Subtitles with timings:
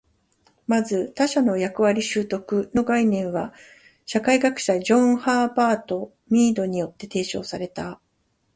[0.65, 3.53] まず、「他者の役割取得」の概念は
[4.07, 8.01] 社会学者ジョージ・ハーバート・ミードによって提唱された。